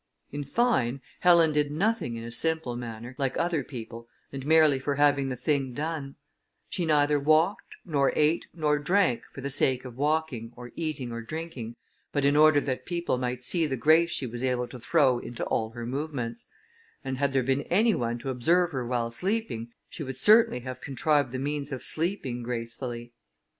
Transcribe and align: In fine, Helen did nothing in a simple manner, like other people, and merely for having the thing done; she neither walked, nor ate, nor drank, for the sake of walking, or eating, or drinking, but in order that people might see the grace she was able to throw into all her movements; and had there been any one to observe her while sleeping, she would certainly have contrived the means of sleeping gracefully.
In 0.31 0.43
fine, 0.43 0.99
Helen 1.19 1.51
did 1.51 1.69
nothing 1.71 2.15
in 2.15 2.23
a 2.23 2.31
simple 2.31 2.75
manner, 2.75 3.13
like 3.19 3.37
other 3.37 3.63
people, 3.63 4.09
and 4.31 4.43
merely 4.47 4.79
for 4.79 4.95
having 4.95 5.29
the 5.29 5.35
thing 5.35 5.73
done; 5.75 6.15
she 6.69 6.87
neither 6.87 7.19
walked, 7.19 7.75
nor 7.85 8.11
ate, 8.15 8.47
nor 8.51 8.79
drank, 8.79 9.21
for 9.31 9.41
the 9.41 9.51
sake 9.51 9.85
of 9.85 9.97
walking, 9.97 10.53
or 10.57 10.71
eating, 10.75 11.11
or 11.11 11.21
drinking, 11.21 11.75
but 12.11 12.25
in 12.25 12.35
order 12.35 12.59
that 12.61 12.87
people 12.87 13.19
might 13.19 13.43
see 13.43 13.67
the 13.67 13.77
grace 13.77 14.09
she 14.09 14.25
was 14.25 14.43
able 14.43 14.67
to 14.69 14.79
throw 14.79 15.19
into 15.19 15.45
all 15.45 15.69
her 15.69 15.85
movements; 15.85 16.47
and 17.03 17.19
had 17.19 17.31
there 17.31 17.43
been 17.43 17.61
any 17.69 17.93
one 17.93 18.17
to 18.17 18.31
observe 18.31 18.71
her 18.71 18.83
while 18.87 19.11
sleeping, 19.11 19.71
she 19.87 20.01
would 20.01 20.17
certainly 20.17 20.61
have 20.61 20.81
contrived 20.81 21.31
the 21.31 21.37
means 21.37 21.71
of 21.71 21.83
sleeping 21.83 22.41
gracefully. 22.41 23.13